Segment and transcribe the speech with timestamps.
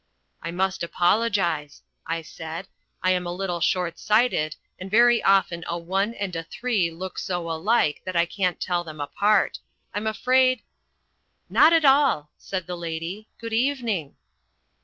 [0.41, 2.67] "I must apologise," I said.
[3.03, 7.19] "I am a little short sighted, and very often a one and a three look
[7.19, 9.59] so alike that I can't tell them apart.
[9.93, 10.63] I'm afraid"
[11.51, 13.27] "Not at all," said the lady.
[13.37, 14.15] "Good evening."